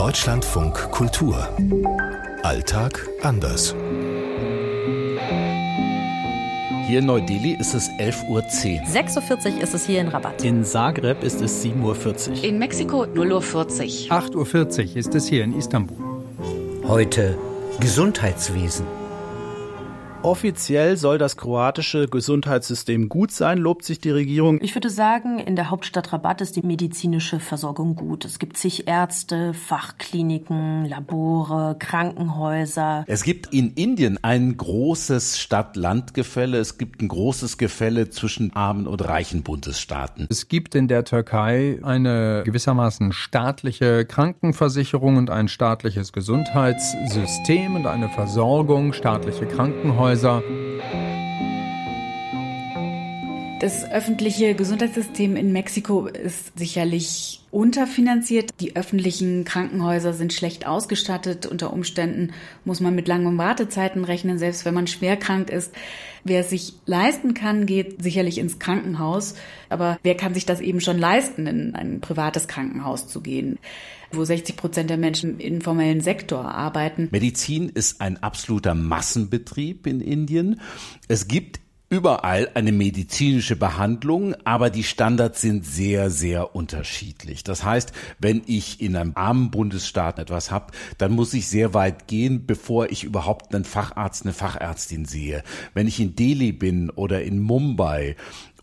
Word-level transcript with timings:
Deutschlandfunk 0.00 0.90
Kultur. 0.92 1.46
Alltag 2.42 3.06
anders. 3.20 3.74
Hier 6.86 7.00
in 7.00 7.04
Neu-Delhi 7.04 7.58
ist 7.60 7.74
es 7.74 7.90
11.10 7.98 8.30
Uhr. 8.30 8.40
6.40 8.40 9.56
Uhr 9.56 9.62
ist 9.62 9.74
es 9.74 9.84
hier 9.84 10.00
in 10.00 10.08
Rabat. 10.08 10.42
In 10.42 10.64
Zagreb 10.64 11.22
ist 11.22 11.42
es 11.42 11.62
7.40 11.62 12.30
Uhr. 12.30 12.44
In 12.44 12.58
Mexiko 12.58 13.02
0.40 13.02 14.08
Uhr. 14.08 14.16
8.40 14.16 14.92
Uhr 14.92 14.96
ist 14.96 15.14
es 15.14 15.26
hier 15.26 15.44
in 15.44 15.54
Istanbul. 15.54 15.98
Heute 16.88 17.36
Gesundheitswesen. 17.78 18.86
Offiziell 20.22 20.98
soll 20.98 21.16
das 21.16 21.38
kroatische 21.38 22.06
Gesundheitssystem 22.06 23.08
gut 23.08 23.30
sein, 23.30 23.56
lobt 23.56 23.86
sich 23.86 24.00
die 24.00 24.10
Regierung. 24.10 24.58
Ich 24.60 24.74
würde 24.76 24.90
sagen, 24.90 25.38
in 25.38 25.56
der 25.56 25.70
Hauptstadt 25.70 26.12
Rabat 26.12 26.42
ist 26.42 26.56
die 26.56 26.62
medizinische 26.62 27.40
Versorgung 27.40 27.94
gut. 27.96 28.26
Es 28.26 28.38
gibt 28.38 28.58
zig 28.58 28.86
Ärzte, 28.86 29.54
Fachkliniken, 29.54 30.84
Labore, 30.84 31.76
Krankenhäuser. 31.78 33.04
Es 33.06 33.22
gibt 33.22 33.54
in 33.54 33.72
Indien 33.72 34.22
ein 34.22 34.58
großes 34.58 35.38
Stadt-Land-Gefälle. 35.38 36.58
Es 36.58 36.76
gibt 36.76 37.00
ein 37.00 37.08
großes 37.08 37.56
Gefälle 37.56 38.10
zwischen 38.10 38.54
armen 38.54 38.86
und 38.86 39.02
reichen 39.02 39.42
Bundesstaaten. 39.42 40.26
Es 40.28 40.48
gibt 40.48 40.74
in 40.74 40.86
der 40.86 41.06
Türkei 41.06 41.78
eine 41.82 42.42
gewissermaßen 42.44 43.14
staatliche 43.14 44.04
Krankenversicherung 44.04 45.16
und 45.16 45.30
ein 45.30 45.48
staatliches 45.48 46.12
Gesundheitssystem 46.12 47.74
und 47.74 47.86
eine 47.86 48.10
Versorgung, 48.10 48.92
staatliche 48.92 49.46
Krankenhäuser 49.46 50.09
Krankenhäuser. 50.10 51.09
Das 53.60 53.84
öffentliche 53.90 54.54
Gesundheitssystem 54.54 55.36
in 55.36 55.52
Mexiko 55.52 56.06
ist 56.06 56.58
sicherlich 56.58 57.42
unterfinanziert. 57.50 58.52
Die 58.58 58.74
öffentlichen 58.74 59.44
Krankenhäuser 59.44 60.14
sind 60.14 60.32
schlecht 60.32 60.66
ausgestattet. 60.66 61.44
Unter 61.44 61.70
Umständen 61.74 62.32
muss 62.64 62.80
man 62.80 62.94
mit 62.94 63.06
langen 63.06 63.36
Wartezeiten 63.36 64.04
rechnen, 64.04 64.38
selbst 64.38 64.64
wenn 64.64 64.72
man 64.72 64.86
schwer 64.86 65.18
krank 65.18 65.50
ist. 65.50 65.74
Wer 66.24 66.40
es 66.40 66.48
sich 66.48 66.72
leisten 66.86 67.34
kann, 67.34 67.66
geht 67.66 68.02
sicherlich 68.02 68.38
ins 68.38 68.58
Krankenhaus. 68.58 69.34
Aber 69.68 69.98
wer 70.02 70.16
kann 70.16 70.32
sich 70.32 70.46
das 70.46 70.62
eben 70.62 70.80
schon 70.80 70.98
leisten, 70.98 71.46
in 71.46 71.74
ein 71.74 72.00
privates 72.00 72.48
Krankenhaus 72.48 73.08
zu 73.08 73.20
gehen? 73.20 73.58
wo 74.12 74.24
60 74.24 74.56
Prozent 74.56 74.90
der 74.90 74.96
Menschen 74.96 75.38
im 75.38 75.54
informellen 75.54 76.00
Sektor 76.00 76.44
arbeiten. 76.44 77.08
Medizin 77.12 77.68
ist 77.68 78.00
ein 78.00 78.20
absoluter 78.20 78.74
Massenbetrieb 78.74 79.86
in 79.86 80.00
Indien. 80.00 80.60
Es 81.06 81.28
gibt 81.28 81.59
überall 81.90 82.48
eine 82.54 82.70
medizinische 82.70 83.56
Behandlung, 83.56 84.36
aber 84.44 84.70
die 84.70 84.84
Standards 84.84 85.40
sind 85.40 85.66
sehr, 85.66 86.08
sehr 86.08 86.54
unterschiedlich. 86.54 87.42
Das 87.42 87.64
heißt, 87.64 87.92
wenn 88.20 88.42
ich 88.46 88.80
in 88.80 88.94
einem 88.94 89.12
armen 89.16 89.50
Bundesstaat 89.50 90.20
etwas 90.20 90.52
habe, 90.52 90.72
dann 90.98 91.10
muss 91.10 91.34
ich 91.34 91.48
sehr 91.48 91.74
weit 91.74 92.06
gehen, 92.06 92.46
bevor 92.46 92.90
ich 92.90 93.02
überhaupt 93.02 93.52
einen 93.52 93.64
Facharzt, 93.64 94.24
eine 94.24 94.32
Fachärztin 94.32 95.04
sehe. 95.04 95.42
Wenn 95.74 95.88
ich 95.88 95.98
in 95.98 96.14
Delhi 96.14 96.52
bin 96.52 96.90
oder 96.90 97.24
in 97.24 97.40
Mumbai 97.40 98.14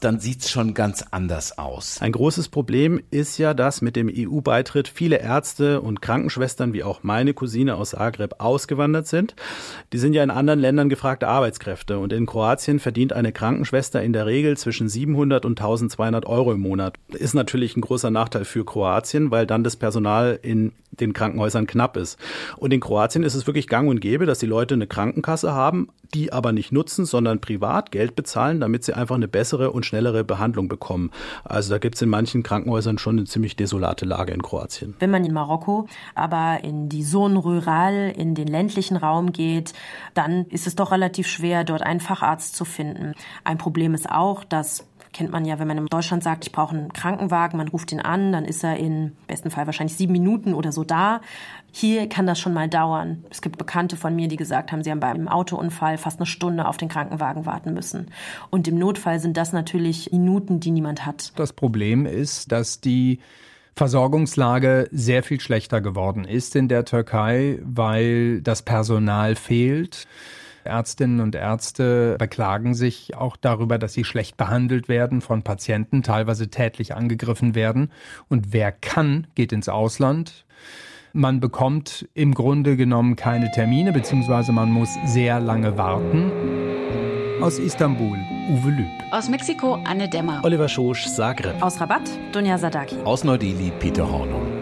dann 0.00 0.20
sieht's 0.20 0.50
schon 0.50 0.74
ganz 0.74 1.04
anders 1.10 1.58
aus. 1.58 2.00
Ein 2.00 2.12
großes 2.12 2.48
Problem 2.48 3.00
ist 3.10 3.38
ja, 3.38 3.54
dass 3.54 3.82
mit 3.82 3.96
dem 3.96 4.10
EU-Beitritt 4.12 4.88
viele 4.88 5.18
Ärzte 5.18 5.80
und 5.80 6.02
Krankenschwestern, 6.02 6.72
wie 6.72 6.84
auch 6.84 7.02
meine 7.02 7.34
Cousine 7.34 7.76
aus 7.76 7.90
Zagreb, 7.90 8.36
ausgewandert 8.38 9.06
sind. 9.06 9.34
Die 9.92 9.98
sind 9.98 10.12
ja 10.12 10.22
in 10.22 10.30
anderen 10.30 10.60
Ländern 10.60 10.88
gefragte 10.88 11.28
Arbeitskräfte 11.28 11.98
und 11.98 12.12
in 12.12 12.26
Kroatien 12.26 12.78
verdient 12.78 13.12
eine 13.12 13.32
Krankenschwester 13.32 14.02
in 14.02 14.12
der 14.12 14.26
Regel 14.26 14.56
zwischen 14.56 14.88
700 14.88 15.44
und 15.44 15.58
1200 15.58 16.26
Euro 16.26 16.52
im 16.52 16.60
Monat. 16.60 16.98
Ist 17.08 17.34
natürlich 17.34 17.76
ein 17.76 17.80
großer 17.80 18.10
Nachteil 18.10 18.44
für 18.44 18.64
Kroatien, 18.64 19.30
weil 19.30 19.46
dann 19.46 19.64
das 19.64 19.76
Personal 19.76 20.38
in 20.42 20.72
den 21.00 21.12
Krankenhäusern 21.12 21.66
knapp 21.66 21.96
ist. 21.96 22.18
Und 22.56 22.72
in 22.72 22.80
Kroatien 22.80 23.24
ist 23.24 23.34
es 23.34 23.46
wirklich 23.46 23.68
gang 23.68 23.88
und 23.88 24.00
gäbe, 24.00 24.26
dass 24.26 24.38
die 24.38 24.46
Leute 24.46 24.74
eine 24.74 24.86
Krankenkasse 24.86 25.52
haben, 25.52 25.88
die 26.14 26.32
aber 26.32 26.52
nicht 26.52 26.72
nutzen, 26.72 27.04
sondern 27.04 27.40
privat 27.40 27.90
Geld 27.90 28.16
bezahlen, 28.16 28.60
damit 28.60 28.84
sie 28.84 28.94
einfach 28.94 29.16
eine 29.16 29.28
bessere 29.28 29.70
und 29.72 29.84
schnellere 29.84 30.24
Behandlung 30.24 30.68
bekommen. 30.68 31.10
Also 31.44 31.70
da 31.70 31.78
gibt 31.78 31.96
es 31.96 32.02
in 32.02 32.08
manchen 32.08 32.42
Krankenhäusern 32.42 32.98
schon 32.98 33.18
eine 33.18 33.26
ziemlich 33.26 33.56
desolate 33.56 34.04
Lage 34.04 34.32
in 34.32 34.42
Kroatien. 34.42 34.94
Wenn 34.98 35.10
man 35.10 35.24
in 35.24 35.32
Marokko 35.32 35.86
aber 36.14 36.60
in 36.62 36.88
die 36.88 37.04
Zone 37.04 37.38
rural, 37.38 38.12
in 38.16 38.34
den 38.34 38.48
ländlichen 38.48 38.96
Raum 38.96 39.32
geht, 39.32 39.72
dann 40.14 40.46
ist 40.46 40.66
es 40.66 40.76
doch 40.76 40.92
relativ 40.92 41.26
schwer, 41.26 41.64
dort 41.64 41.82
einen 41.82 42.00
Facharzt 42.00 42.56
zu 42.56 42.64
finden. 42.64 43.14
Ein 43.44 43.58
Problem 43.58 43.94
ist 43.94 44.10
auch, 44.10 44.44
dass 44.44 44.86
kennt 45.16 45.32
man 45.32 45.46
ja, 45.46 45.58
wenn 45.58 45.66
man 45.66 45.78
in 45.78 45.86
Deutschland 45.86 46.22
sagt, 46.22 46.44
ich 46.44 46.52
brauche 46.52 46.76
einen 46.76 46.92
Krankenwagen, 46.92 47.56
man 47.56 47.68
ruft 47.68 47.90
ihn 47.90 48.00
an, 48.00 48.32
dann 48.32 48.44
ist 48.44 48.62
er 48.62 48.76
in 48.76 49.16
besten 49.26 49.50
Fall 49.50 49.64
wahrscheinlich 49.64 49.96
sieben 49.96 50.12
Minuten 50.12 50.52
oder 50.52 50.72
so 50.72 50.84
da. 50.84 51.22
Hier 51.72 52.06
kann 52.06 52.26
das 52.26 52.38
schon 52.38 52.52
mal 52.52 52.68
dauern. 52.68 53.24
Es 53.30 53.40
gibt 53.40 53.56
Bekannte 53.56 53.96
von 53.96 54.14
mir, 54.14 54.28
die 54.28 54.36
gesagt 54.36 54.72
haben, 54.72 54.84
sie 54.84 54.90
haben 54.90 55.00
bei 55.00 55.08
einem 55.08 55.28
Autounfall 55.28 55.96
fast 55.96 56.18
eine 56.20 56.26
Stunde 56.26 56.68
auf 56.68 56.76
den 56.76 56.90
Krankenwagen 56.90 57.46
warten 57.46 57.72
müssen. 57.72 58.08
Und 58.50 58.68
im 58.68 58.78
Notfall 58.78 59.18
sind 59.18 59.38
das 59.38 59.54
natürlich 59.54 60.10
Minuten, 60.12 60.60
die 60.60 60.70
niemand 60.70 61.06
hat. 61.06 61.32
Das 61.36 61.54
Problem 61.54 62.04
ist, 62.04 62.52
dass 62.52 62.82
die 62.82 63.20
Versorgungslage 63.74 64.86
sehr 64.92 65.22
viel 65.22 65.40
schlechter 65.40 65.80
geworden 65.80 66.26
ist 66.26 66.56
in 66.56 66.68
der 66.68 66.84
Türkei, 66.84 67.58
weil 67.62 68.42
das 68.42 68.60
Personal 68.60 69.34
fehlt. 69.34 70.06
Ärztinnen 70.66 71.20
und 71.20 71.34
Ärzte 71.34 72.16
beklagen 72.18 72.74
sich 72.74 73.16
auch 73.16 73.36
darüber, 73.36 73.78
dass 73.78 73.92
sie 73.92 74.04
schlecht 74.04 74.36
behandelt 74.36 74.88
werden 74.88 75.20
von 75.20 75.42
Patienten, 75.42 76.02
teilweise 76.02 76.48
tätlich 76.48 76.94
angegriffen 76.94 77.54
werden. 77.54 77.90
Und 78.28 78.52
wer 78.52 78.72
kann, 78.72 79.26
geht 79.34 79.52
ins 79.52 79.68
Ausland. 79.68 80.44
Man 81.12 81.40
bekommt 81.40 82.06
im 82.12 82.34
Grunde 82.34 82.76
genommen 82.76 83.16
keine 83.16 83.50
Termine, 83.50 83.92
beziehungsweise 83.92 84.52
man 84.52 84.70
muss 84.70 84.90
sehr 85.06 85.40
lange 85.40 85.78
warten. 85.78 86.30
Aus 87.40 87.58
Istanbul, 87.58 88.18
Uwe 88.50 88.70
Lüb. 88.70 88.86
Aus 89.10 89.28
Mexiko, 89.28 89.78
Anne 89.84 90.08
Dämmer. 90.08 90.40
Oliver 90.44 90.68
Schosch, 90.68 91.06
Zagreb. 91.06 91.62
Aus 91.62 91.80
Rabat, 91.80 92.02
Dunja 92.32 92.58
Sadaki. 92.58 92.96
Aus 93.04 93.24
Neu-Delhi, 93.24 93.72
Peter 93.78 94.10
Hornung. 94.10 94.55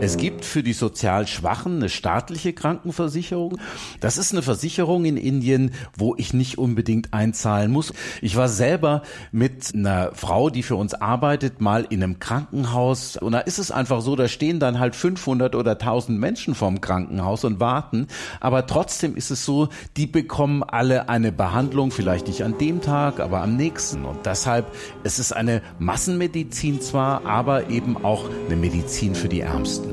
Es 0.00 0.16
gibt 0.16 0.44
für 0.44 0.62
die 0.62 0.74
sozial 0.74 1.26
Schwachen 1.26 1.76
eine 1.76 1.88
staatliche 1.88 2.52
Krankenversicherung. 2.52 3.58
Das 4.00 4.16
ist 4.16 4.32
eine 4.32 4.42
Versicherung 4.42 5.04
in 5.04 5.16
Indien, 5.16 5.72
wo 5.96 6.14
ich 6.16 6.32
nicht 6.32 6.56
unbedingt 6.56 7.12
einzahlen 7.12 7.72
muss. 7.72 7.92
Ich 8.22 8.36
war 8.36 8.48
selber 8.48 9.02
mit 9.32 9.74
einer 9.74 10.12
Frau, 10.14 10.50
die 10.50 10.62
für 10.62 10.76
uns 10.76 10.94
arbeitet, 10.94 11.60
mal 11.60 11.84
in 11.90 12.02
einem 12.02 12.20
Krankenhaus. 12.20 13.16
Und 13.16 13.32
da 13.32 13.40
ist 13.40 13.58
es 13.58 13.72
einfach 13.72 14.00
so, 14.00 14.14
da 14.14 14.28
stehen 14.28 14.60
dann 14.60 14.78
halt 14.78 14.94
500 14.94 15.56
oder 15.56 15.72
1000 15.72 16.18
Menschen 16.18 16.54
vorm 16.54 16.80
Krankenhaus 16.80 17.44
und 17.44 17.58
warten. 17.58 18.06
Aber 18.38 18.68
trotzdem 18.68 19.16
ist 19.16 19.32
es 19.32 19.44
so, 19.44 19.68
die 19.96 20.06
bekommen 20.06 20.62
alle 20.62 21.08
eine 21.08 21.32
Behandlung, 21.32 21.90
vielleicht 21.90 22.28
nicht 22.28 22.44
an 22.44 22.56
dem 22.58 22.82
Tag, 22.82 23.18
aber 23.18 23.42
am 23.42 23.56
nächsten. 23.56 24.04
Und 24.04 24.26
deshalb, 24.26 24.72
es 25.02 25.18
ist 25.18 25.32
eine 25.32 25.60
Massenmedizin 25.80 26.80
zwar, 26.80 27.26
aber 27.26 27.68
eben 27.68 27.96
auch 28.04 28.30
eine 28.46 28.56
Medizin 28.56 29.16
für 29.16 29.28
die 29.28 29.40
Ärmsten. 29.40 29.87